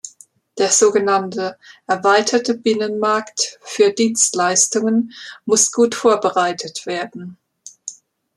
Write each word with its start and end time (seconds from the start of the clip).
Der 0.57 0.71
so 0.71 0.91
genannte 0.91 1.59
"erweiterte 1.85 2.55
Binnenmarkt 2.55 3.59
für 3.61 3.93
Dienstleistungen" 3.93 5.13
muss 5.45 5.71
gut 5.71 5.93
vorbereitet 5.93 6.87
werden. 6.87 7.37